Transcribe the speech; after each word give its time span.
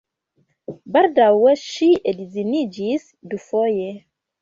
Baldaŭe 0.95 1.53
ŝi 1.65 1.91
edziniĝis 2.15 3.09
dufoje. 3.37 3.89